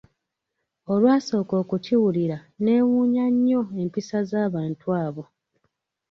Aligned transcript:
Olwasooka 0.93 1.53
okukiwulira 1.61 2.37
neewuunya 2.63 3.25
nnyo 3.33 3.61
empisa 3.81 4.17
z'abantu 4.29 4.85
abo. 5.03 5.23